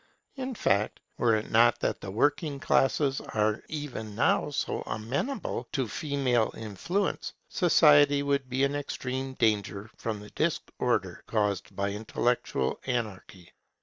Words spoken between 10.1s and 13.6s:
the disorder caused by intellectual anarchy.